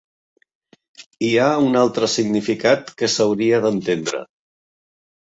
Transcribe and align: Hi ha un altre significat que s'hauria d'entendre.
Hi 1.27 1.29
ha 1.41 1.51
un 1.67 1.79
altre 1.83 2.11
significat 2.15 2.93
que 3.03 3.13
s'hauria 3.19 3.63
d'entendre. 3.67 4.27